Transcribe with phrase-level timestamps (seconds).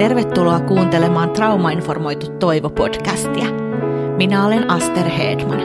[0.00, 3.46] Tervetuloa kuuntelemaan Traumainformoitu Toivo-podcastia.
[4.16, 5.60] Minä olen Aster Hedman.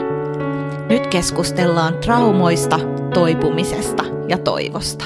[0.88, 2.78] Nyt keskustellaan traumoista,
[3.14, 5.04] toipumisesta ja toivosta.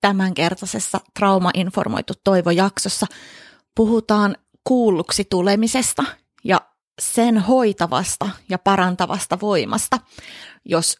[0.00, 3.06] Tämänkertaisessa Traumainformoitu Toivo-jaksossa
[3.76, 6.04] puhutaan kuulluksi tulemisesta
[6.44, 6.69] ja
[7.00, 9.98] sen hoitavasta ja parantavasta voimasta,
[10.64, 10.96] jos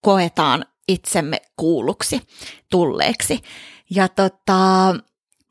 [0.00, 2.22] koetaan itsemme kuulluksi
[2.70, 3.42] tulleeksi.
[3.90, 4.94] Ja tota,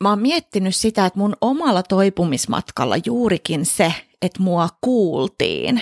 [0.04, 5.82] mä oon miettinyt sitä, että mun omalla toipumismatkalla juurikin se, että mua kuultiin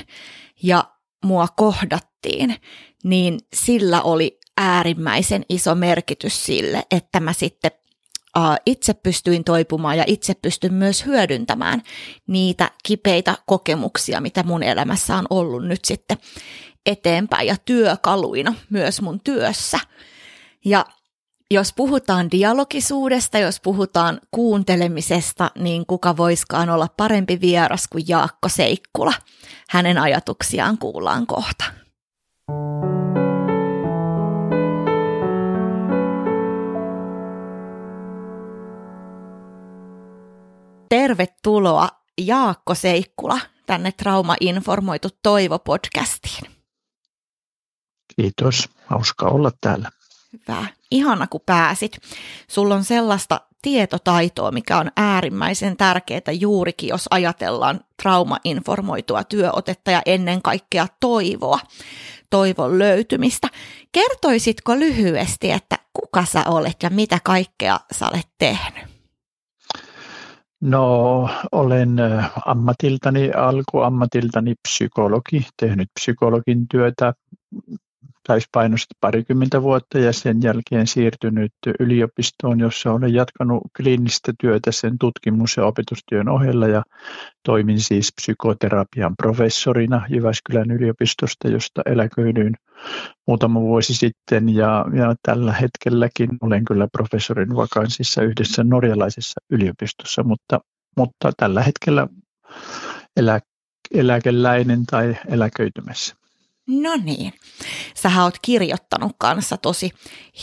[0.64, 0.84] ja
[1.26, 2.56] mua kohdattiin,
[3.04, 7.72] niin sillä oli äärimmäisen iso merkitys sille, että mä sitten
[8.66, 11.82] itse pystyin toipumaan ja itse pystyn myös hyödyntämään
[12.28, 16.18] niitä kipeitä kokemuksia, mitä mun elämässä on ollut nyt sitten
[16.86, 19.80] eteenpäin ja työkaluina myös mun työssä.
[20.66, 20.86] Ja
[21.52, 29.14] jos puhutaan dialogisuudesta, jos puhutaan kuuntelemisesta, niin kuka voiskaan olla parempi vieras kuin Jaakko Seikkula.
[29.70, 31.66] Hänen ajatuksiaan kuullaan kohta.
[40.90, 41.90] Tervetuloa
[42.22, 46.52] Jaakko Seikkula tänne Trauma-informoitu Toivo-podcastiin.
[48.16, 49.92] Kiitos, hauska olla täällä.
[50.34, 51.98] Hyvä, ihana kun pääsit.
[52.48, 60.42] Sulla on sellaista tietotaitoa, mikä on äärimmäisen tärkeää juurikin, jos ajatellaan trauma-informoitua työotetta ja ennen
[60.42, 61.60] kaikkea toivoa,
[62.30, 63.48] toivon löytymistä.
[63.92, 68.95] Kertoisitko lyhyesti, että kuka sä olet ja mitä kaikkea sä olet tehnyt?
[70.66, 71.98] No, olen
[72.46, 77.14] ammatiltani, alkuammatiltani psykologi, tehnyt psykologin työtä
[78.28, 85.58] täyspainoisesti parikymmentä vuotta ja sen jälkeen siirtynyt yliopistoon, jossa olen jatkanut kliinistä työtä sen tutkimus-
[85.58, 86.84] ja opetustyön ohella ja
[87.44, 92.54] toimin siis psykoterapian professorina Jyväskylän yliopistosta, josta eläköidyin
[93.28, 100.60] muutama vuosi sitten ja, ja tällä hetkelläkin olen kyllä professorin vakanssissa yhdessä norjalaisessa yliopistossa, mutta,
[100.98, 102.08] mutta tällä hetkellä
[103.18, 103.40] elä,
[103.94, 106.16] eläkeläinen tai eläköitymässä.
[106.68, 107.34] No niin.
[108.06, 109.92] Sähän oot kirjoittanut kanssa tosi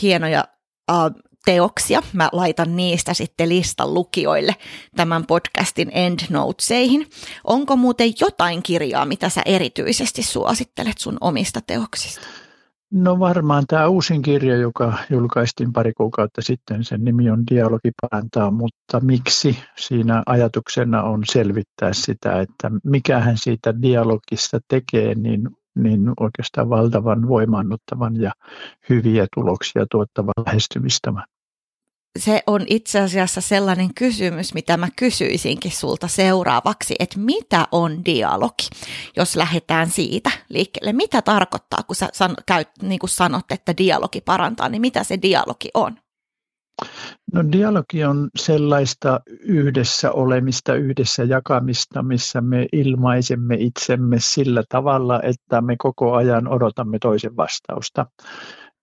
[0.01, 0.43] hienoja
[0.91, 0.97] äh,
[1.45, 2.01] teoksia.
[2.13, 4.55] Mä laitan niistä sitten listan lukijoille
[4.95, 7.07] tämän podcastin endnoteseihin.
[7.43, 12.27] Onko muuten jotain kirjaa, mitä sä erityisesti suosittelet sun omista teoksista?
[12.91, 18.51] No varmaan tämä uusin kirja, joka julkaistiin pari kuukautta sitten, sen nimi on Dialogi parantaa,
[18.51, 19.57] mutta miksi?
[19.77, 28.21] Siinä ajatuksena on selvittää sitä, että mikähän siitä dialogista tekee niin niin oikeastaan valtavan voimannuttavan
[28.21, 28.31] ja
[28.89, 31.23] hyviä tuloksia tuottavan lähestymistavan.
[32.19, 38.69] Se on itse asiassa sellainen kysymys, mitä mä kysyisinkin sulta seuraavaksi, että mitä on dialogi,
[39.15, 40.93] jos lähdetään siitä liikkeelle.
[40.93, 45.21] Mitä tarkoittaa, kun sä san, käyt, niin kuin sanot, että dialogi parantaa, niin mitä se
[45.21, 45.97] dialogi on?
[47.33, 55.61] No dialogi on sellaista yhdessä olemista, yhdessä jakamista, missä me ilmaisemme itsemme sillä tavalla, että
[55.61, 58.05] me koko ajan odotamme toisen vastausta.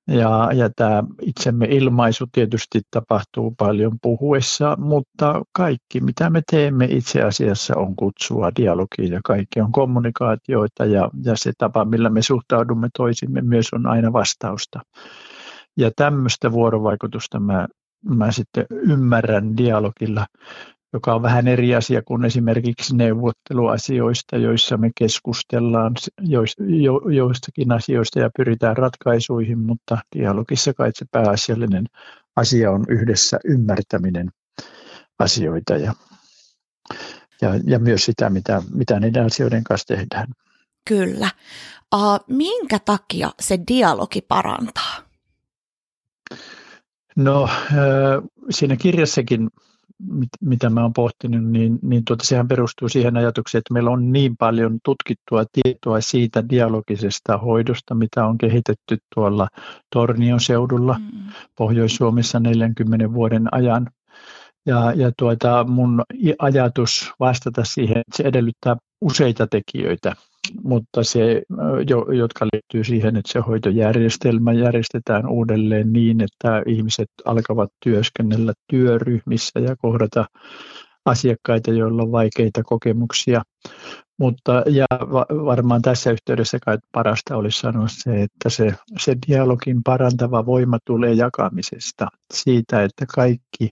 [0.09, 7.23] Ja, ja tämä itsemme ilmaisu tietysti tapahtuu paljon puhuessa, mutta kaikki mitä me teemme itse
[7.23, 12.89] asiassa on kutsua dialogiin ja kaikki on kommunikaatioita ja, ja se tapa, millä me suhtaudumme
[12.97, 14.81] toisimme myös on aina vastausta.
[15.77, 17.67] Ja tämmöistä vuorovaikutusta mä
[18.05, 20.27] mä sitten ymmärrän dialogilla,
[20.93, 25.95] joka on vähän eri asia kuin esimerkiksi neuvotteluasioista, joissa me keskustellaan
[27.13, 31.87] joistakin asioista ja pyritään ratkaisuihin, mutta dialogissa kai se pääasiallinen
[32.37, 34.31] asia on yhdessä ymmärtäminen
[35.19, 35.95] asioita ja,
[37.43, 40.27] ja, ja myös sitä, mitä, mitä niiden asioiden kanssa tehdään.
[40.89, 41.31] Kyllä.
[41.95, 45.10] Uh, minkä takia se dialogi parantaa?
[47.21, 47.49] No
[48.51, 49.49] siinä kirjassakin,
[50.41, 54.37] mitä mä oon pohtinut, niin, niin tuota, sehän perustuu siihen ajatukseen, että meillä on niin
[54.37, 59.49] paljon tutkittua tietoa siitä dialogisesta hoidosta, mitä on kehitetty tuolla
[59.95, 61.33] Tornion seudulla mm.
[61.59, 63.91] Pohjois-Suomessa 40 vuoden ajan.
[64.67, 66.03] Ja, ja tuota, mun
[66.39, 70.17] ajatus vastata siihen, että se edellyttää useita tekijöitä
[70.63, 71.43] mutta se,
[72.13, 79.77] jotka liittyy siihen, että se hoitojärjestelmä järjestetään uudelleen niin, että ihmiset alkavat työskennellä työryhmissä ja
[79.77, 80.27] kohdata
[81.05, 83.43] asiakkaita, joilla on vaikeita kokemuksia.
[84.19, 84.87] Mutta ja
[85.31, 91.13] varmaan tässä yhteydessä kai parasta olisi sanoa se, että se, se dialogin parantava voima tulee
[91.13, 92.09] jakamisesta.
[92.35, 93.69] Siitä, että kaikki,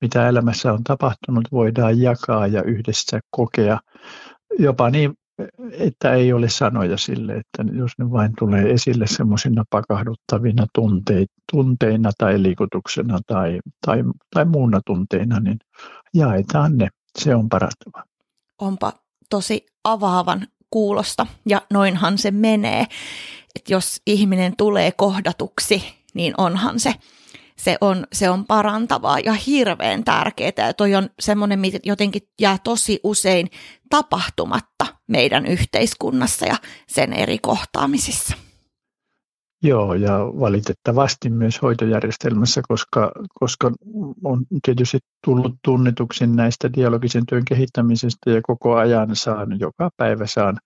[0.00, 3.78] mitä elämässä on tapahtunut, voidaan jakaa ja yhdessä kokea.
[4.58, 5.14] Jopa niin,
[5.72, 10.66] että ei ole sanoja sille, että jos ne vain tulee esille semmoisina pakahduttavina
[11.52, 14.04] tunteina tai liikutuksena tai, tai,
[14.34, 15.58] tai muuna tunteina, niin
[16.14, 16.88] jaetaan ne.
[17.18, 18.04] Se on parantava.
[18.58, 18.92] Onpa
[19.30, 22.86] tosi avaavan kuulosta ja noinhan se menee.
[23.56, 25.82] Että jos ihminen tulee kohdatuksi,
[26.14, 26.94] niin onhan se,
[27.56, 30.66] se on, se on parantavaa ja hirveän tärkeää.
[30.66, 33.50] Ja toi on semmoinen, mitä jotenkin jää tosi usein
[33.90, 36.56] tapahtumatta meidän yhteiskunnassa ja
[36.86, 38.36] sen eri kohtaamisissa.
[39.62, 43.72] Joo, ja valitettavasti myös hoitojärjestelmässä, koska, koska
[44.24, 50.58] on tietysti tullut tunnetuksi näistä dialogisen työn kehittämisestä ja koko ajan saan, joka päivä saan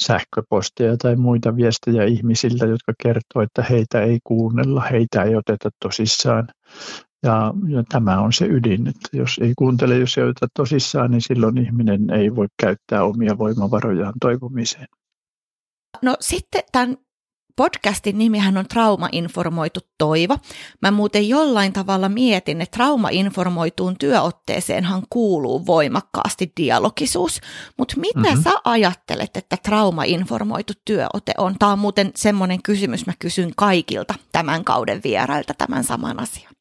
[0.00, 6.48] sähköposteja tai muita viestejä ihmisiltä, jotka kertoo, että heitä ei kuunnella, heitä ei oteta tosissaan.
[7.22, 11.20] Ja, ja tämä on se ydin, että jos ei kuuntele, jos ei oteta tosissaan, niin
[11.20, 14.88] silloin ihminen ei voi käyttää omia voimavarojaan toivomiseen.
[16.02, 16.96] No sitten tämän
[17.56, 20.38] podcastin nimihän on Trauma-informoitu toivo.
[20.82, 27.40] Mä muuten jollain tavalla mietin, että trauma-informoituun työotteeseenhan kuuluu voimakkaasti dialogisuus.
[27.78, 28.42] Mutta mitä mm-hmm.
[28.42, 31.54] sä ajattelet, että trauma-informoitu työote on?
[31.58, 36.51] Tämä on muuten semmoinen kysymys, mä kysyn kaikilta tämän kauden vierailta tämän saman asian.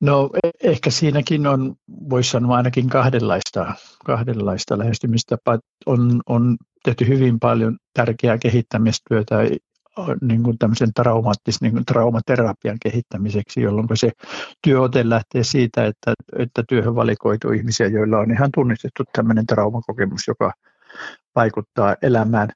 [0.00, 1.74] No e- ehkä siinäkin on,
[2.10, 3.74] voisi sanoa ainakin kahdenlaista,
[4.04, 5.58] kahdenlaista lähestymistapaa.
[5.86, 9.36] On, on tehty hyvin paljon tärkeää kehittämistyötä
[10.20, 14.10] niin kuin tämmöisen traumaattisen niin kuin traumaterapian kehittämiseksi, jolloin se
[14.62, 20.52] työote lähtee siitä, että, että työhön valikoituu ihmisiä, joilla on ihan tunnistettu tämmöinen traumakokemus, joka
[21.36, 22.48] vaikuttaa elämään.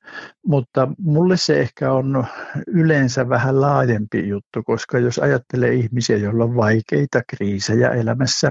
[0.46, 2.26] Mutta mulle se ehkä on
[2.66, 8.50] yleensä vähän laajempi juttu, koska jos ajattelee ihmisiä, joilla on vaikeita kriisejä elämässä,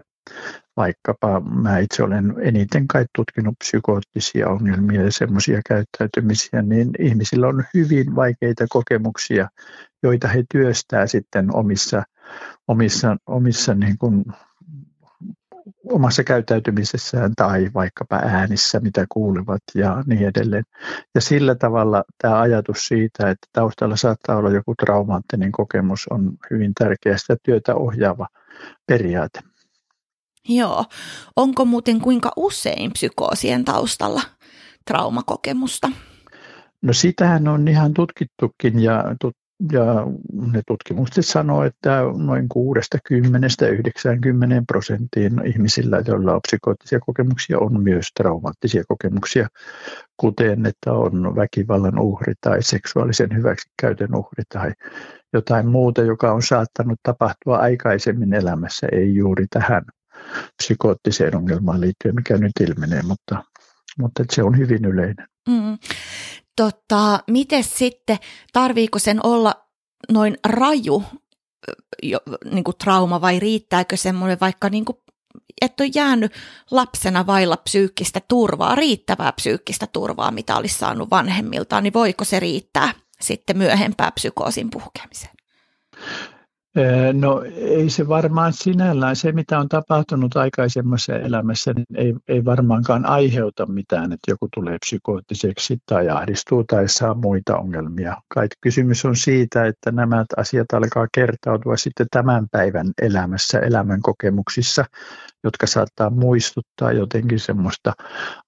[0.77, 7.63] vaikkapa mä itse olen eniten kai tutkinut psykoottisia ongelmia ja semmoisia käyttäytymisiä, niin ihmisillä on
[7.73, 9.49] hyvin vaikeita kokemuksia,
[10.03, 12.03] joita he työstää sitten omissa,
[12.67, 14.25] omissa, omissa niin kuin
[15.91, 20.63] omassa käyttäytymisessään tai vaikkapa äänissä, mitä kuulevat ja niin edelleen.
[21.15, 26.71] Ja sillä tavalla tämä ajatus siitä, että taustalla saattaa olla joku traumaattinen kokemus, on hyvin
[26.79, 28.27] tärkeä sitä työtä ohjaava
[28.87, 29.39] periaate.
[30.49, 30.85] Joo.
[31.35, 34.21] Onko muuten kuinka usein psykoosien taustalla
[34.85, 35.91] traumakokemusta?
[36.81, 40.07] No sitähän on ihan tutkittukin ja tut- ja
[40.51, 42.47] ne tutkimukset sanoo, että noin 60-90
[44.67, 49.47] prosenttiin ihmisillä, joilla on psykoottisia kokemuksia, on myös traumaattisia kokemuksia,
[50.17, 54.71] kuten että on väkivallan uhri tai seksuaalisen hyväksikäytön uhri tai
[55.33, 59.83] jotain muuta, joka on saattanut tapahtua aikaisemmin elämässä, ei juuri tähän
[60.57, 63.43] psykoottiseen ongelmaan liittyen, mikä nyt ilmenee, mutta,
[63.99, 65.27] mutta se on hyvin yleinen.
[65.49, 65.77] Mm
[66.57, 68.17] tota, miten sitten,
[68.53, 69.55] tarviiko sen olla
[70.11, 71.03] noin raju
[72.03, 72.19] jo,
[72.51, 74.97] niin kuin trauma vai riittääkö semmoinen vaikka niin kuin,
[75.61, 76.33] että on jäänyt
[76.71, 82.93] lapsena vailla psyykkistä turvaa, riittävää psyykkistä turvaa, mitä olisi saanut vanhemmiltaan, niin voiko se riittää
[83.21, 85.33] sitten myöhempää psykoosin puhkemiseen?
[87.13, 93.05] No ei se varmaan sinällään, se mitä on tapahtunut aikaisemmassa elämässä, niin ei, ei varmaankaan
[93.05, 98.17] aiheuta mitään, että joku tulee psykoottiseksi tai ahdistuu tai saa muita ongelmia.
[98.33, 104.85] Kai kysymys on siitä, että nämä asiat alkaa kertautua sitten tämän päivän elämässä, elämän kokemuksissa,
[105.47, 107.93] jotka saattaa muistuttaa jotenkin semmoista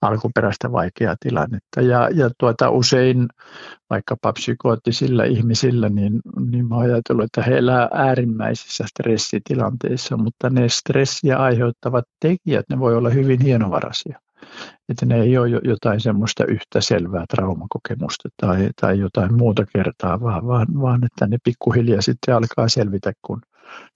[0.01, 1.81] alkuperäistä vaikeaa tilannetta.
[1.81, 3.27] Ja, ja tuota, usein
[3.89, 11.37] vaikkapa psykoottisilla ihmisillä, niin, niin mä ajatellut, että he elää äärimmäisissä stressitilanteissa, mutta ne stressiä
[11.37, 14.19] aiheuttavat tekijät, ne voi olla hyvin hienovaraisia.
[14.89, 20.47] Että ne ei ole jotain semmoista yhtä selvää traumakokemusta tai, tai jotain muuta kertaa, vaan,
[20.47, 23.41] vaan, vaan että ne pikkuhiljaa sitten alkaa selvitä, kun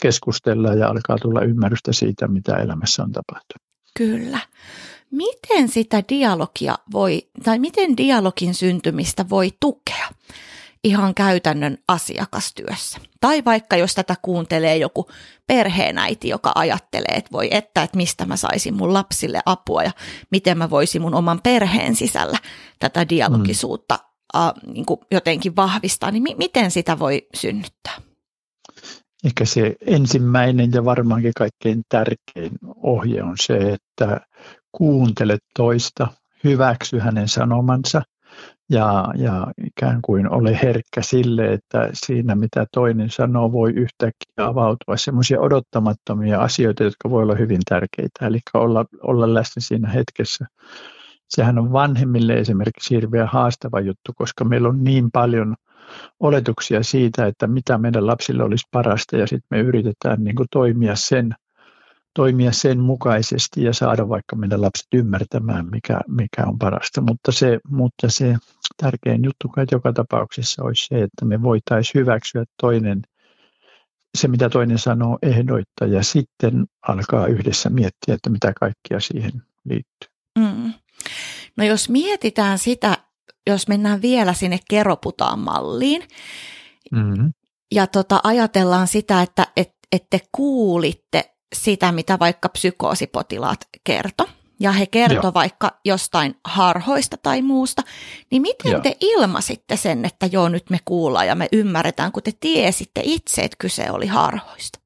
[0.01, 3.63] keskustellaan ja alkaa tulla ymmärrystä siitä, mitä elämässä on tapahtunut.
[3.97, 4.39] Kyllä.
[5.11, 10.09] Miten sitä dialogia voi, tai miten dialogin syntymistä voi tukea
[10.83, 12.99] ihan käytännön asiakastyössä?
[13.21, 15.09] Tai vaikka jos tätä kuuntelee joku
[15.47, 19.91] perheenäiti, joka ajattelee, että voi että, että mistä mä saisin mun lapsille apua ja
[20.31, 22.37] miten mä voisin mun oman perheen sisällä
[22.79, 23.99] tätä dialogisuutta
[24.35, 24.41] mm.
[24.41, 27.93] äh, niin jotenkin vahvistaa, niin mi- miten sitä voi synnyttää?
[29.23, 32.51] Ehkä se ensimmäinen ja varmaankin kaikkein tärkein
[32.83, 34.21] ohje on se, että
[34.71, 36.07] kuuntele toista
[36.43, 38.01] hyväksy hänen sanomansa
[38.69, 44.97] ja, ja ikään kuin ole herkkä sille, että siinä mitä toinen sanoo voi yhtäkkiä avautua
[44.97, 50.45] sellaisia odottamattomia asioita, jotka voi olla hyvin tärkeitä, eli olla, olla läsnä siinä hetkessä.
[51.29, 55.55] Sehän on vanhemmille esimerkiksi hirveän haastava juttu, koska meillä on niin paljon
[56.19, 60.95] oletuksia siitä, että mitä meidän lapsille olisi parasta ja sitten me yritetään niin kuin toimia
[60.95, 61.35] sen
[62.15, 67.01] toimia sen mukaisesti ja saada vaikka meidän lapset ymmärtämään, mikä, mikä on parasta.
[67.01, 68.35] Mutta se, mutta se
[68.77, 73.01] tärkein juttu kai joka tapauksessa olisi se, että me voitaisiin hyväksyä toinen,
[74.17, 79.31] se mitä toinen sanoo ehdoitta ja sitten alkaa yhdessä miettiä, että mitä kaikkia siihen
[79.65, 80.09] liittyy.
[80.39, 80.73] Mm.
[81.57, 82.97] No jos mietitään sitä,
[83.49, 86.03] jos mennään vielä sinne keroputaan malliin
[86.91, 87.33] mm-hmm.
[87.73, 94.27] ja tota, ajatellaan sitä, että et, että te kuulitte sitä, mitä vaikka psykoosipotilaat kertoi,
[94.59, 97.81] ja he kertoi vaikka jostain harhoista tai muusta,
[98.31, 98.81] niin miten joo.
[98.81, 103.41] te ilmasitte sen, että joo, nyt me kuullaan ja me ymmärretään, kun te tiesitte itse,
[103.41, 104.82] että kyse oli harhoista?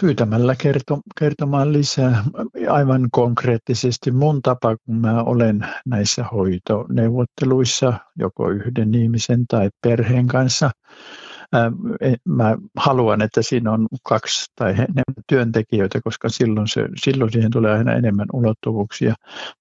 [0.00, 2.24] Pyytämällä kerto, kertomaan lisää.
[2.70, 10.70] Aivan konkreettisesti mun tapa, kun mä olen näissä hoitoneuvotteluissa joko yhden ihmisen tai perheen kanssa–
[12.00, 17.50] E, mä haluan, että siinä on kaksi tai enemmän työntekijöitä, koska silloin, se, silloin siihen
[17.50, 19.14] tulee aina enemmän ulottuvuuksia.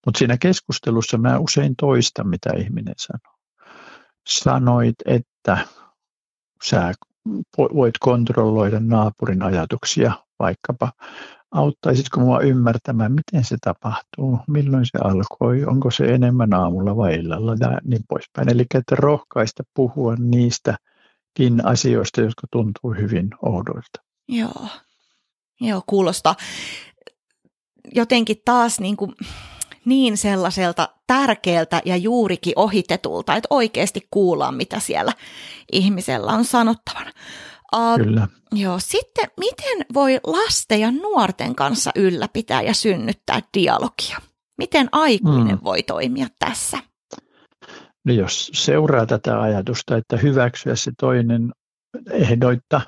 [0.06, 3.38] Mutta siinä keskustelussa mä usein toistan, mitä ihminen sanoo.
[4.28, 5.58] Sanoit, että
[6.64, 6.94] sä
[7.58, 10.92] voit kontrolloida naapurin ajatuksia vaikkapa.
[11.52, 17.56] Auttaisitko mua ymmärtämään, miten se tapahtuu, milloin se alkoi, onko se enemmän aamulla vai illalla
[17.60, 18.50] ja niin poispäin.
[18.50, 20.78] Eli että rohkaista puhua niistä–
[21.64, 24.02] asioista, jotka tuntuu hyvin oudoilta.
[24.28, 24.68] Joo,
[25.62, 26.36] Joo kuulostaa
[27.96, 29.16] jotenkin taas niin, kuin
[29.86, 35.12] niin sellaiselta tärkeältä ja juurikin ohitetulta, että oikeasti kuullaan, mitä siellä
[35.72, 37.12] ihmisellä on sanottavana.
[37.76, 38.28] Uh, Kyllä.
[38.52, 38.80] Joo.
[38.80, 44.18] Sitten, miten voi lasten ja nuorten kanssa ylläpitää ja synnyttää dialogia?
[44.58, 45.64] Miten aikuinen mm.
[45.64, 46.78] voi toimia tässä?
[48.06, 51.52] niin jos seuraa tätä ajatusta, että hyväksyä se toinen
[52.12, 52.82] ehdoitta,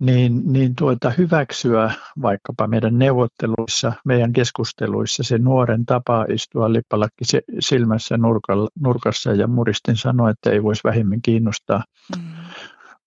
[0.00, 1.90] niin, niin tuota, hyväksyä
[2.22, 7.24] vaikkapa meidän neuvotteluissa, meidän keskusteluissa se nuoren tapa istua lippalakki
[7.60, 11.84] silmässä nurkalla, nurkassa ja muristin sanoa, että ei voisi vähemmän kiinnostaa.
[12.16, 12.22] Mm.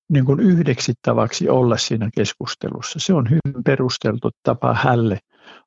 [0.10, 3.00] Niin kuin yhdeksi tavaksi olla siinä keskustelussa.
[3.00, 5.20] Se on hyvin perusteltu tapa hälle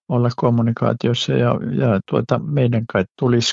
[0.08, 3.52] olla kommunikaatiossa ja, ja tuota, meidän kai tulisi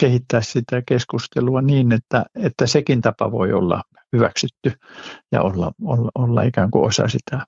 [0.00, 4.72] kehittää sitä keskustelua niin, että, että sekin tapa voi olla hyväksytty
[5.32, 7.46] ja olla, olla, olla ikään kuin osa sitä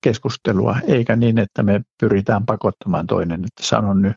[0.00, 4.16] keskustelua, eikä niin, että me pyritään pakottamaan toinen, että sanon nyt,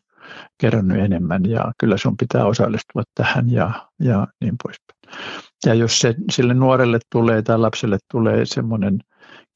[0.57, 5.23] kerron nyt enemmän ja kyllä sun pitää osallistua tähän ja, ja niin poispäin.
[5.65, 8.99] Ja jos se, sille nuorelle tulee tai lapselle tulee semmoinen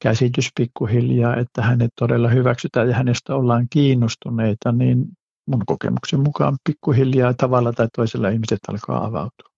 [0.02, 5.04] käsitys pikkuhiljaa, että hänet todella hyväksytään ja hänestä ollaan kiinnostuneita, niin
[5.46, 9.48] mun kokemuksen mukaan pikkuhiljaa tavalla tai toisella ihmiset alkaa avautua.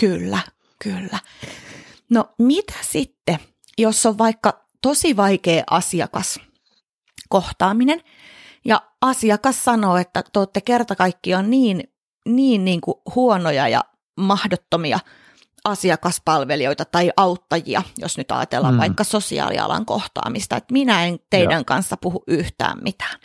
[0.00, 0.38] Kyllä,
[0.82, 1.18] kyllä.
[2.14, 3.38] No mitä sitten,
[3.78, 6.40] jos on vaikka tosi vaikea asiakas
[7.28, 8.00] kohtaaminen
[8.64, 11.82] ja asiakas sanoo, että te olette kerta kaikkiaan niin,
[12.28, 13.84] niin, niin kuin huonoja ja
[14.16, 14.98] mahdottomia–
[15.64, 18.80] asiakaspalvelijoita tai auttajia, jos nyt ajatellaan mm.
[18.80, 21.64] vaikka sosiaalialan kohtaamista, että minä en teidän ja.
[21.64, 23.20] kanssa puhu yhtään mitään.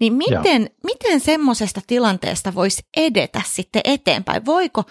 [0.00, 4.46] Niin miten, miten semmoisesta tilanteesta voisi edetä sitten eteenpäin?
[4.46, 4.84] Voiko,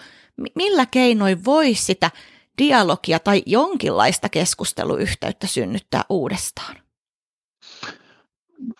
[0.54, 2.10] millä keinoin voisi sitä
[2.58, 6.76] dialogia tai jonkinlaista keskusteluyhteyttä synnyttää uudestaan?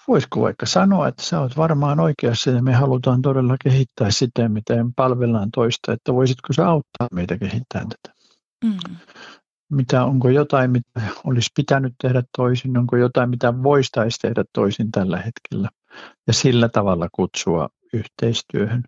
[0.09, 4.95] Voisiko vaikka sanoa, että sä oot varmaan oikeassa ja me halutaan todella kehittää sitä, miten
[4.95, 8.15] palvellaan toista, että voisitko sä auttaa meitä kehittämään tätä?
[8.65, 8.97] Mm.
[9.71, 15.17] Mitä, onko jotain, mitä olisi pitänyt tehdä toisin, onko jotain, mitä voistaisi tehdä toisin tällä
[15.17, 15.69] hetkellä
[16.27, 18.83] ja sillä tavalla kutsua yhteistyöhön.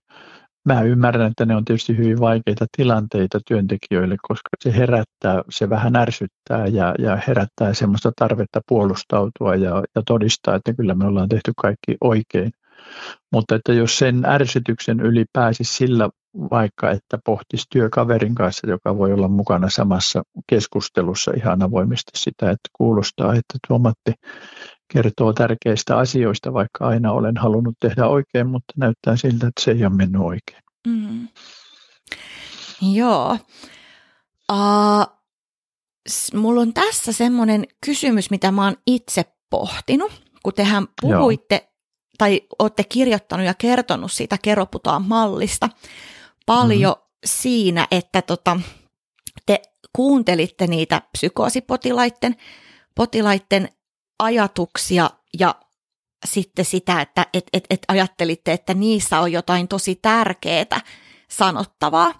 [0.64, 5.97] Mä ymmärrän, että ne on tietysti hyvin vaikeita tilanteita työntekijöille, koska se herättää, se vähän
[5.97, 11.52] ärsyttää ja, ja herättää semmoista tarvetta puolustautua ja, ja todistaa, että kyllä me ollaan tehty
[11.56, 12.50] kaikki oikein.
[13.33, 19.12] Mutta että jos sen ärsytyksen yli pääsisi sillä vaikka, että pohtisi työkaverin kanssa, joka voi
[19.12, 24.12] olla mukana samassa keskustelussa ihan avoimesti sitä, että kuulostaa, että tuo Matti
[24.93, 29.85] kertoo tärkeistä asioista, vaikka aina olen halunnut tehdä oikein, mutta näyttää siltä, että se ei
[29.85, 30.62] ole mennyt oikein.
[30.87, 31.29] Mm.
[32.93, 33.38] Joo.
[34.53, 35.07] Uh,
[36.35, 40.12] mulla on tässä semmoinen kysymys, mitä mä oon itse pohtinut,
[40.43, 41.73] kun tehän puhuitte Joo.
[42.19, 45.69] tai olette kirjoittanut ja kertonut siitä Keroputaan mallista
[46.47, 47.19] paljon mm-hmm.
[47.25, 48.61] siinä, että tota,
[49.47, 49.62] te
[49.93, 52.37] kuuntelitte niitä psykoosipotilaiden
[52.95, 53.69] potilaiden
[54.18, 55.54] ajatuksia ja
[56.25, 60.80] sitten sitä, että et, et, et ajattelitte, että niissä on jotain tosi tärkeää
[61.30, 62.14] sanottavaa.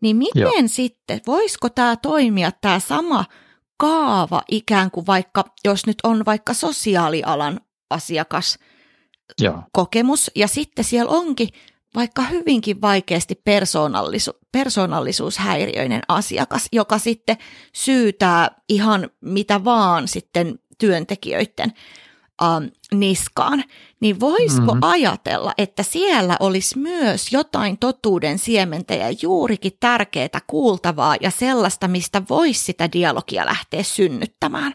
[0.00, 0.52] Niin miten Joo.
[0.66, 3.24] sitten, voisiko tämä toimia tämä sama
[3.76, 8.58] kaava ikään kuin vaikka, jos nyt on vaikka sosiaalialan asiakas
[9.40, 9.62] Joo.
[9.72, 11.48] kokemus ja sitten siellä onkin
[11.94, 17.36] vaikka hyvinkin vaikeasti persoonallisu- persoonallisuushäiriöinen asiakas, joka sitten
[17.74, 21.72] syytää ihan mitä vaan sitten työntekijöiden
[22.42, 23.64] ähm, niskaan,
[24.00, 24.82] niin voisiko mm-hmm.
[24.82, 32.22] ajatella, että siellä olisi myös jotain totuuden siementä ja juurikin tärkeää kuultavaa ja sellaista, mistä
[32.30, 34.74] voisi sitä dialogia lähteä synnyttämään?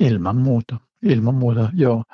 [0.00, 0.76] Ilman muuta.
[1.02, 2.04] Ilman muuta, joo.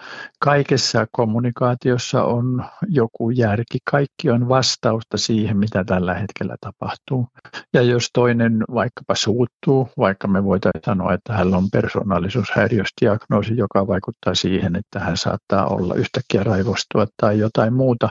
[0.40, 3.78] Kaikessa kommunikaatiossa on joku järki.
[3.90, 7.26] Kaikki on vastausta siihen, mitä tällä hetkellä tapahtuu.
[7.72, 14.34] Ja jos toinen vaikkapa suuttuu, vaikka me voitaisiin sanoa, että hänellä on persoonallisuushäiriösdiagnoosi, joka vaikuttaa
[14.34, 18.08] siihen, että hän saattaa olla yhtäkkiä raivostua tai jotain muuta,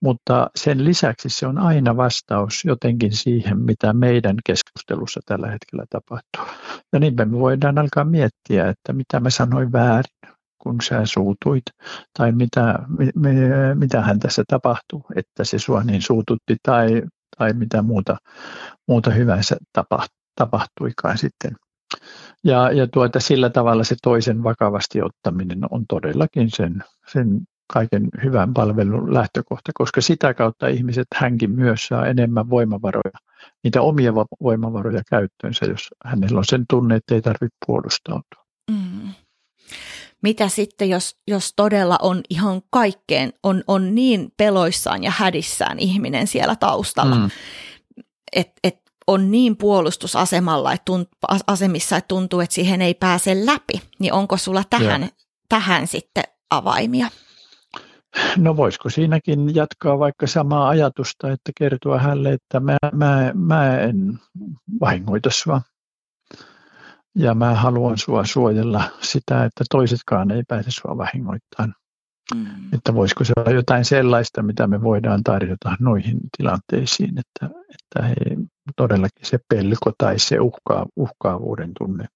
[0.00, 6.63] mutta sen lisäksi se on aina vastaus jotenkin siihen, mitä meidän keskustelussa tällä hetkellä tapahtuu.
[6.94, 11.62] Ja niinpä me voidaan alkaa miettiä, että mitä mä sanoin väärin, kun sä suutuit,
[12.18, 12.78] tai mitä,
[13.14, 13.34] me,
[13.74, 17.02] mitä hän tässä tapahtuu, että se sua niin suututti, tai,
[17.38, 18.16] tai mitä muuta,
[18.88, 19.56] muuta hyvänsä
[20.36, 21.56] tapahtuikaan sitten.
[22.44, 27.40] Ja, ja tuota, sillä tavalla se toisen vakavasti ottaminen on todellakin sen, sen
[27.72, 33.18] kaiken hyvän palvelun lähtökohta, koska sitä kautta ihmiset hänkin myös saa enemmän voimavaroja,
[33.64, 38.44] niitä omia voimavaroja käyttöönsä, jos hänellä on sen tunne, että ei tarvitse puolustautua.
[38.70, 39.08] Mm.
[40.22, 46.26] Mitä sitten, jos, jos todella on ihan kaikkeen, on, on niin peloissaan ja hädissään ihminen
[46.26, 47.30] siellä taustalla, mm.
[48.36, 51.08] että et on niin puolustusasemalla, että tunt,
[51.46, 55.08] asemissa, että tuntuu, että siihen ei pääse läpi, niin onko sulla tähän,
[55.48, 57.08] tähän sitten avaimia?
[58.36, 64.18] No voisiko siinäkin jatkaa vaikka samaa ajatusta, että kertoa hänelle, että mä, mä, mä en
[64.80, 65.62] vahingoita sua.
[67.14, 71.74] Ja mä haluan sua suojella sitä, että toisetkaan ei pääse sua vahingoittamaan.
[72.34, 72.46] Mm.
[72.72, 78.14] Että voisiko se olla jotain sellaista, mitä me voidaan tarjota noihin tilanteisiin, että, että he,
[78.76, 82.08] todellakin se pelko tai se uhkaa, uhkaavuuden tunne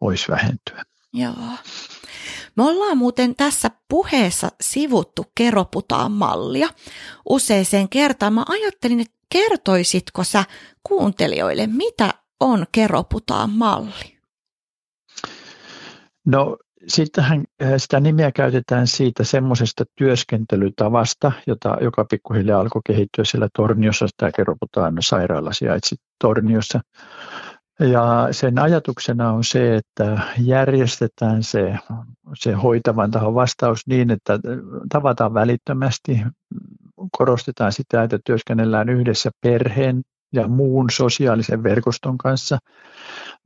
[0.00, 0.82] voisi vähentyä.
[1.12, 1.34] Joo.
[2.56, 6.68] Me ollaan muuten tässä puheessa sivuttu keroputaan mallia
[7.28, 8.32] useeseen kertaan.
[8.32, 10.44] Mä ajattelin, että kertoisitko sä
[10.82, 14.18] kuuntelijoille, mitä on keroputaan malli?
[16.26, 23.48] No sittenhän äh, sitä nimeä käytetään siitä semmoisesta työskentelytavasta, jota, joka pikkuhiljaa alkoi kehittyä siellä
[23.56, 24.06] Torniossa.
[24.16, 26.80] Tämä keroputaan sairaala sijaitsi Torniossa.
[27.80, 31.78] Ja sen ajatuksena on se, että järjestetään se,
[32.34, 34.38] se hoitavan tahon vastaus niin, että
[34.88, 36.20] tavataan välittömästi,
[37.18, 42.58] korostetaan sitä, että työskennellään yhdessä perheen ja muun sosiaalisen verkoston kanssa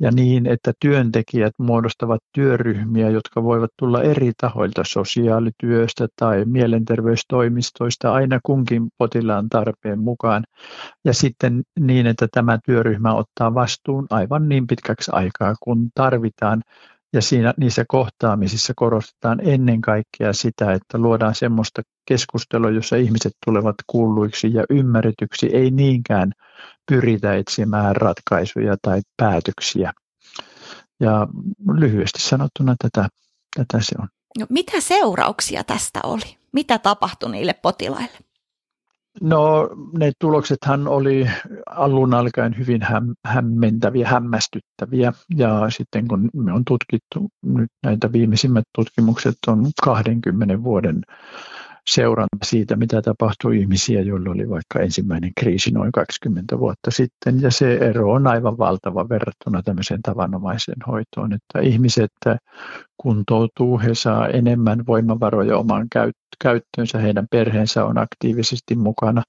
[0.00, 8.40] ja niin, että työntekijät muodostavat työryhmiä, jotka voivat tulla eri tahoilta sosiaalityöstä tai mielenterveystoimistoista aina
[8.42, 10.44] kunkin potilaan tarpeen mukaan.
[11.04, 16.62] Ja sitten niin, että tämä työryhmä ottaa vastuun aivan niin pitkäksi aikaa, kun tarvitaan
[17.12, 23.74] ja siinä, niissä kohtaamisissa korostetaan ennen kaikkea sitä, että luodaan semmoista keskustelua, jossa ihmiset tulevat
[23.86, 26.32] kuulluiksi ja ymmärretyksi, ei niinkään
[26.90, 29.92] pyritä etsimään ratkaisuja tai päätöksiä.
[31.00, 31.26] Ja
[31.72, 33.08] lyhyesti sanottuna tätä,
[33.56, 34.08] tätä se on.
[34.38, 36.38] No, mitä seurauksia tästä oli?
[36.52, 38.18] Mitä tapahtui niille potilaille?
[39.20, 41.26] No ne tuloksethan oli
[41.70, 45.12] alun alkaen hyvin häm, hämmentäviä, hämmästyttäviä.
[45.36, 51.02] Ja sitten kun me on tutkittu, nyt näitä viimeisimmät tutkimukset on 20 vuoden
[51.88, 57.42] seuranta siitä, mitä tapahtui ihmisiä, joilla oli vaikka ensimmäinen kriisi noin 20 vuotta sitten.
[57.42, 62.12] Ja se ero on aivan valtava verrattuna tämmöiseen tavanomaiseen hoitoon, että ihmiset
[62.96, 65.86] kuntoutuu, he saa enemmän voimavaroja omaan
[66.42, 69.22] käyttöönsä, heidän perheensä on aktiivisesti mukana,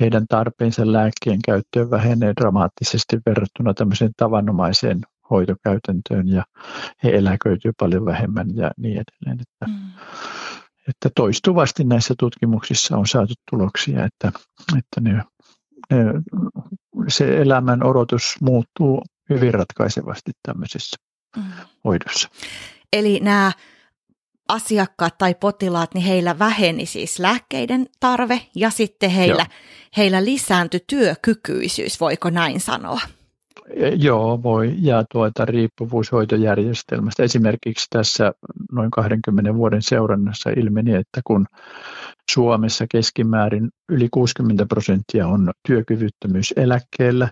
[0.00, 6.44] heidän tarpeensa lääkkeen käyttöön vähenee dramaattisesti verrattuna tämmöiseen tavanomaiseen hoitokäytäntöön ja
[7.04, 9.40] he eläköityy paljon vähemmän ja niin edelleen.
[9.40, 9.86] Että mm
[10.88, 14.32] että toistuvasti näissä tutkimuksissa on saatu tuloksia, että,
[14.78, 15.22] että ne,
[15.90, 16.04] ne,
[17.08, 20.96] se elämän odotus muuttuu hyvin ratkaisevasti tämmöisessä
[21.36, 21.42] mm.
[21.84, 22.28] hoidossa.
[22.92, 23.52] Eli nämä
[24.48, 29.46] asiakkaat tai potilaat, niin heillä väheni siis lääkkeiden tarve ja sitten heillä,
[29.96, 33.00] heillä lisääntyi työkykyisyys, voiko näin sanoa?
[33.96, 34.74] Joo, voi.
[34.78, 37.22] Ja tuota riippuvuushoitojärjestelmästä.
[37.22, 38.32] Esimerkiksi tässä
[38.72, 41.46] noin 20 vuoden seurannassa ilmeni, että kun
[42.30, 47.28] Suomessa keskimäärin yli 60 prosenttia on työkyvyttömyyseläkkeellä,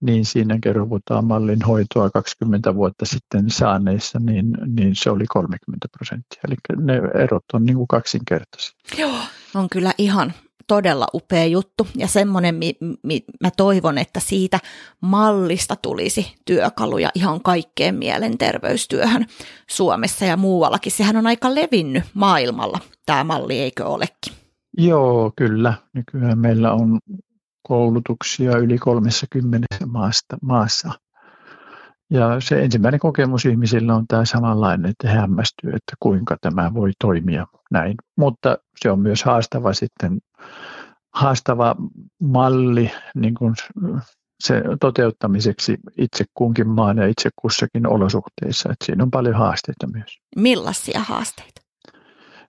[0.00, 6.40] niin siinä kerrotaan mallin hoitoa 20 vuotta sitten saaneissa, niin, niin se oli 30 prosenttia.
[6.48, 8.72] Eli ne erot on niin kuin kaksinkertaisia.
[8.98, 9.18] Joo,
[9.54, 10.32] on kyllä ihan
[10.66, 14.60] todella upea juttu ja semmoinen, mi, mi, mä toivon, että siitä
[15.00, 19.26] mallista tulisi työkaluja ihan kaikkeen mielenterveystyöhön
[19.70, 20.92] Suomessa ja muuallakin.
[20.92, 24.32] Sehän on aika levinnyt maailmalla tämä malli, eikö olekin?
[24.78, 25.74] Joo, kyllä.
[25.92, 26.98] Nykyään meillä on
[27.62, 30.92] koulutuksia yli 30 maasta, maassa.
[32.10, 36.90] Ja se ensimmäinen kokemus ihmisillä on tämä samanlainen, että he hämmästyy, että kuinka tämä voi
[37.00, 37.94] toimia näin.
[38.16, 40.18] Mutta se on myös haastava sitten,
[41.14, 41.76] haastava
[42.20, 43.54] malli niin kuin
[44.40, 48.72] se toteuttamiseksi itse kunkin maan ja itse kussakin olosuhteissa.
[48.72, 50.18] Että siinä on paljon haasteita myös.
[50.36, 51.60] Millaisia haasteita?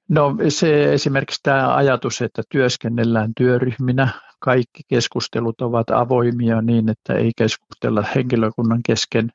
[0.09, 4.09] No se esimerkiksi tämä ajatus, että työskennellään työryhminä,
[4.45, 9.29] kaikki keskustelut ovat avoimia niin, että ei keskustella henkilökunnan kesken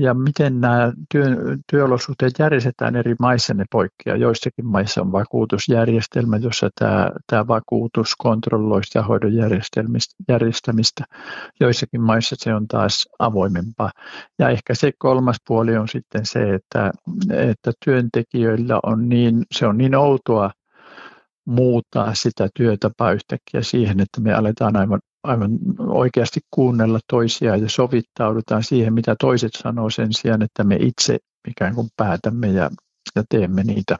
[0.00, 1.24] ja miten nämä työ,
[1.70, 4.16] työolosuhteet järjestetään eri maissa, ne poikkeaa.
[4.16, 9.32] Joissakin maissa on vakuutusjärjestelmä, jossa tämä, tämä vakuutus kontrolloi sitä hoidon
[10.28, 11.04] järjestämistä.
[11.60, 13.90] Joissakin maissa se on taas avoimempaa.
[14.38, 16.92] Ja ehkä se kolmas puoli on sitten se, että,
[17.30, 20.50] että työntekijöillä on niin, se on niin outoa
[21.46, 28.62] muuttaa sitä työtapaa yhtäkkiä siihen, että me aletaan aivan aivan oikeasti kuunnella toisiaan ja sovittaudutaan
[28.62, 32.70] siihen, mitä toiset sanoo sen sijaan, että me itse ikään kuin päätämme ja,
[33.16, 33.96] ja teemme niitä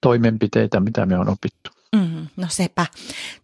[0.00, 1.70] toimenpiteitä, mitä me on opittu.
[1.96, 2.86] Mm, no sepä.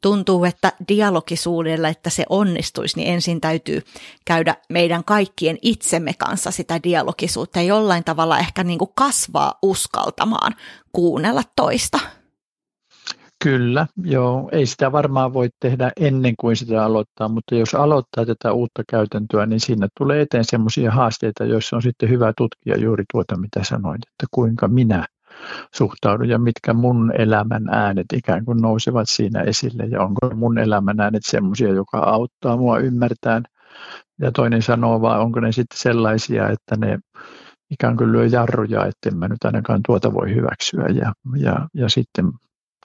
[0.00, 3.82] Tuntuu, että dialogisuudella, että se onnistuisi, niin ensin täytyy
[4.24, 10.54] käydä meidän kaikkien itsemme kanssa sitä dialogisuutta ja jollain tavalla ehkä niin kuin kasvaa uskaltamaan
[10.92, 11.98] kuunnella toista.
[13.44, 14.48] Kyllä, joo.
[14.52, 19.46] Ei sitä varmaan voi tehdä ennen kuin sitä aloittaa, mutta jos aloittaa tätä uutta käytäntöä,
[19.46, 24.02] niin siinä tulee eteen sellaisia haasteita, joissa on sitten hyvä tutkia juuri tuota, mitä sanoit,
[24.02, 25.06] että kuinka minä
[25.74, 31.00] suhtaudun ja mitkä mun elämän äänet ikään kuin nousevat siinä esille ja onko mun elämän
[31.00, 33.44] äänet sellaisia, joka auttaa mua ymmärtämään
[34.20, 36.98] ja toinen sanoo vai onko ne sitten sellaisia, että ne
[37.70, 41.88] ikään kuin lyö jarruja, että en mä nyt ainakaan tuota voi hyväksyä ja, ja, ja
[41.88, 42.24] sitten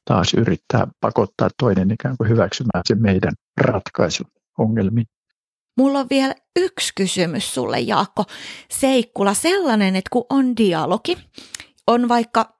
[0.05, 4.23] taas yrittää pakottaa toinen ikään kuin hyväksymään se meidän ratkaisu
[4.57, 5.07] ongelmiin.
[5.77, 8.23] Mulla on vielä yksi kysymys sulle, Jaakko.
[8.71, 11.17] Seikkula, sellainen, että kun on dialogi,
[11.87, 12.57] on vaikka,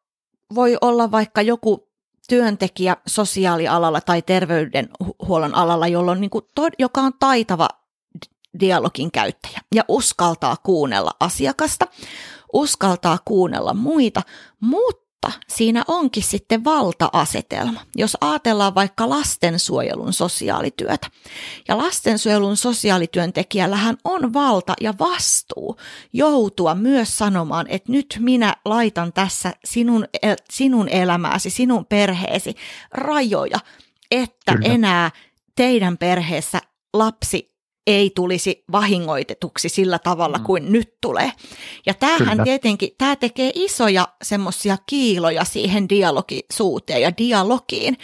[0.55, 1.89] voi olla vaikka joku
[2.29, 6.45] työntekijä sosiaalialalla tai terveydenhuollon alalla, jolla on niin kuin,
[6.79, 7.67] joka on taitava
[8.59, 11.85] dialogin käyttäjä ja uskaltaa kuunnella asiakasta,
[12.53, 14.21] uskaltaa kuunnella muita,
[14.59, 15.02] mutta
[15.47, 21.07] siinä onkin sitten valta-asetelma, jos ajatellaan vaikka lastensuojelun sosiaalityötä.
[21.67, 25.77] Ja lastensuojelun sosiaalityöntekijällähän on valta ja vastuu
[26.13, 30.05] joutua myös sanomaan, että nyt minä laitan tässä sinun,
[30.51, 32.55] sinun elämääsi, sinun perheesi
[32.91, 33.59] rajoja,
[34.11, 34.73] että Kyllä.
[34.73, 35.11] enää
[35.55, 36.59] teidän perheessä
[36.93, 37.52] lapsi
[37.87, 40.43] ei tulisi vahingoitetuksi sillä tavalla mm.
[40.43, 41.31] kuin nyt tulee.
[41.85, 42.43] Ja tämähän Kyllä.
[42.43, 47.97] tietenkin, tämä tekee isoja semmoisia kiiloja siihen dialogisuuteen ja dialogiin.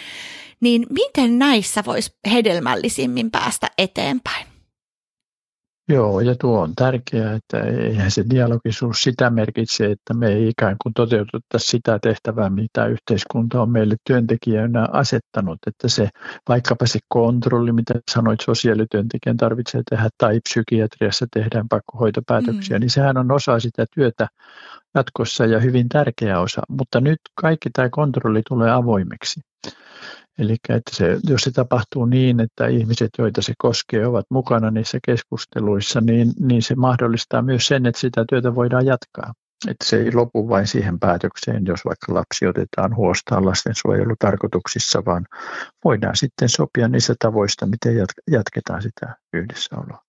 [0.60, 4.49] Niin miten näissä voisi hedelmällisimmin päästä eteenpäin?
[5.92, 10.76] Joo, ja tuo on tärkeää, että eihän se dialogisuus sitä merkitse, että me ei ikään
[10.84, 16.10] kuin toteutettaisi sitä tehtävää, mitä yhteiskunta on meille työntekijöinä asettanut, että se
[16.50, 22.82] vaikkapa se kontrolli, mitä sanoit sosiaalityöntekijän tarvitsee tehdä, tai psykiatriassa tehdään pakkohoitopäätöksiä, mm.
[22.82, 24.28] niin sehän on osa sitä työtä
[24.96, 29.42] jatkossa ja hyvin tärkeä osa, mutta nyt kaikki tämä kontrolli tulee avoimeksi.
[30.40, 35.00] Eli että se, jos se tapahtuu niin, että ihmiset, joita se koskee, ovat mukana niissä
[35.06, 39.34] keskusteluissa, niin, niin se mahdollistaa myös sen, että sitä työtä voidaan jatkaa.
[39.68, 45.26] Että se ei lopu vain siihen päätökseen, jos vaikka lapsi otetaan huostaan lastensuojelutarkoituksissa, vaan
[45.86, 50.02] voidaan sitten sopia niistä tavoista, miten jatketaan sitä yhdessäoloa.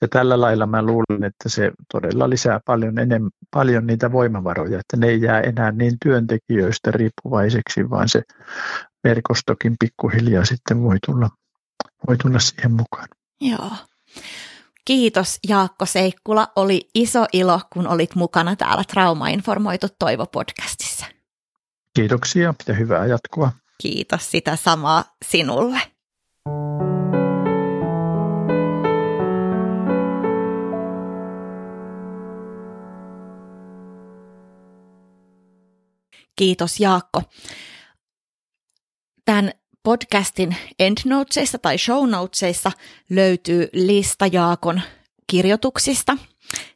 [0.00, 4.96] Ja tällä lailla mä luulen, että se todella lisää paljon, enemmän, paljon niitä voimavaroja, että
[4.96, 8.22] ne ei jää enää niin työntekijöistä riippuvaiseksi, vaan se
[9.04, 11.30] verkostokin pikkuhiljaa sitten voi tulla,
[12.08, 13.08] voi tulla siihen mukaan.
[13.40, 13.70] Joo.
[14.84, 16.48] Kiitos Jaakko Seikkula.
[16.56, 21.06] Oli iso ilo, kun olit mukana täällä Trauma-informoitu Toivo-podcastissa.
[21.94, 23.52] Kiitoksia ja hyvää jatkoa.
[23.82, 25.80] Kiitos sitä samaa sinulle.
[36.36, 37.22] Kiitos Jaakko.
[39.24, 42.72] Tämän podcastin endnotesista tai shownotesissa
[43.10, 44.80] löytyy lista Jaakon
[45.26, 46.16] kirjoituksista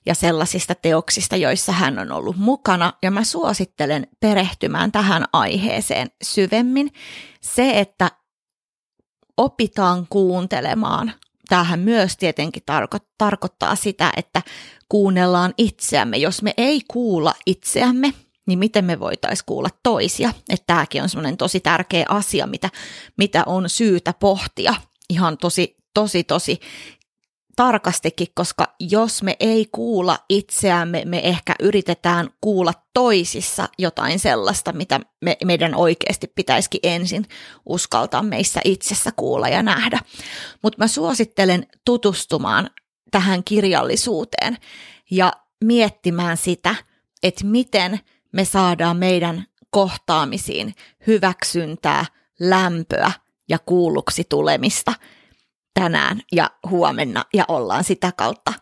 [0.07, 6.93] ja sellaisista teoksista, joissa hän on ollut mukana, ja mä suosittelen perehtymään tähän aiheeseen syvemmin.
[7.41, 8.11] Se, että
[9.37, 11.13] opitaan kuuntelemaan,
[11.49, 14.43] tämähän myös tietenkin tarko- tarkoittaa sitä, että
[14.89, 16.17] kuunnellaan itseämme.
[16.17, 18.15] Jos me ei kuulla itseämme,
[18.51, 20.33] niin miten me voitaisiin kuulla toisia.
[20.49, 22.71] Että tämäkin on semmoinen tosi tärkeä asia, mitä,
[23.17, 24.75] mitä on syytä pohtia
[25.11, 26.61] ihan tosi, tosi, tosi
[27.57, 35.01] tarkastikin, koska jos me ei kuulla itseämme, me ehkä yritetään kuulla toisissa jotain sellaista, mitä
[35.21, 37.27] me, meidän oikeasti pitäisikin ensin
[37.67, 40.01] uskaltaa meissä itsessä kuulla ja nähdä.
[40.63, 42.71] Mutta mä suosittelen tutustumaan
[43.11, 44.57] tähän kirjallisuuteen
[45.11, 45.33] ja
[45.65, 46.75] miettimään sitä,
[47.23, 48.01] että miten
[48.33, 50.75] me saadaan meidän kohtaamisiin
[51.07, 52.07] hyväksyntää,
[52.41, 53.13] lämpöä
[53.49, 54.93] ja kuulluksi tulemista
[55.75, 58.53] tänään ja huomenna ja ollaan sitä kautta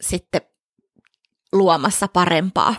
[0.00, 0.40] sitten
[1.52, 2.74] luomassa parempaa,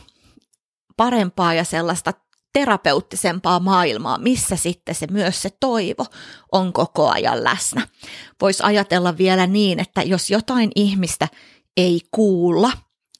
[0.98, 2.14] parempaa ja sellaista
[2.54, 6.06] terapeuttisempaa maailmaa, missä sitten se myös se toivo
[6.52, 7.88] on koko ajan läsnä.
[8.42, 11.28] Voisi ajatella vielä niin, että jos jotain ihmistä
[11.78, 12.72] ei kuulla,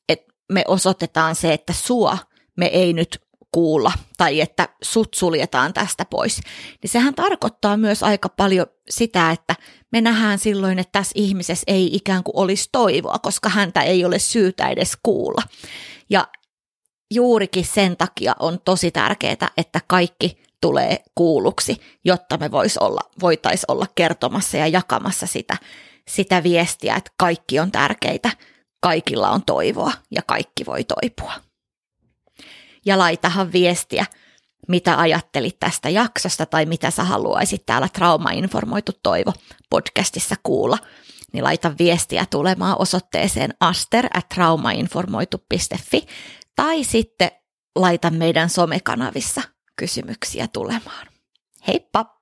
[0.10, 2.18] että me osoitetaan se, että sua
[2.58, 6.42] me ei nyt kuulla tai että sut suljetaan tästä pois,
[6.82, 9.56] niin sehän tarkoittaa myös aika paljon sitä, että
[9.92, 14.20] me nähdään silloin, että tässä ihmisessä ei ikään kuin olisi toivoa, koska häntä ei ole
[14.20, 15.42] syytä edes kuulla.
[16.10, 16.28] Ja
[17.14, 23.72] juurikin sen takia on tosi tärkeää, että kaikki tulee kuulluksi, jotta me vois olla, voitaisiin
[23.72, 25.58] olla kertomassa ja jakamassa sitä,
[26.08, 28.30] sitä viestiä, että kaikki on tärkeitä,
[28.82, 31.47] kaikilla on toivoa ja kaikki voi toipua
[32.88, 34.06] ja laitahan viestiä,
[34.68, 39.34] mitä ajattelit tästä jaksosta tai mitä sä haluaisit täällä Trauma-informoitu Toivo
[39.70, 40.78] podcastissa kuulla,
[41.34, 46.06] niin laita viestiä tulemaan osoitteeseen aster at traumainformoitu.fi
[46.56, 47.32] tai sitten
[47.76, 49.42] laita meidän somekanavissa
[49.76, 51.08] kysymyksiä tulemaan.
[51.68, 52.18] Heippa!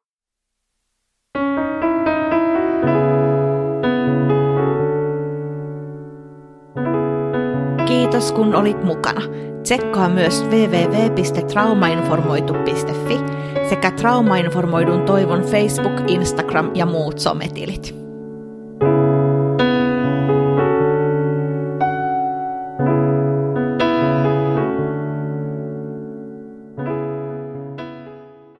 [7.87, 9.54] Kiitos kun olit mukana.
[9.65, 13.19] Tsekkaa myös www.traumainformoitu.fi
[13.69, 18.04] sekä Traumainformoidun toivon Facebook, Instagram ja muut sometilit.